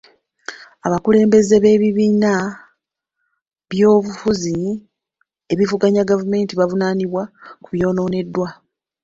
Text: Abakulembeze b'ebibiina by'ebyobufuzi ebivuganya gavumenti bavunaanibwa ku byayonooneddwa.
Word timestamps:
Abakulembeze 0.87 1.55
b'ebibiina 1.63 2.33
by'ebyobufuzi 3.69 4.55
ebivuganya 5.53 6.07
gavumenti 6.09 6.53
bavunaanibwa 6.59 7.23
ku 7.63 7.67
byayonooneddwa. 7.73 8.47